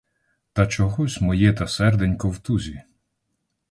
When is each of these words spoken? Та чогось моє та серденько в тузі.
Та 0.53 0.67
чогось 0.67 1.21
моє 1.21 1.53
та 1.53 1.67
серденько 1.67 2.29
в 2.29 2.39
тузі. 2.39 2.81